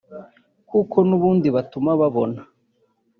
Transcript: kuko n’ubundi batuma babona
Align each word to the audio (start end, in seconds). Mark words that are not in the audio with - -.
kuko 0.69 0.97
n’ubundi 1.07 1.47
batuma 1.55 1.91
babona 2.01 2.41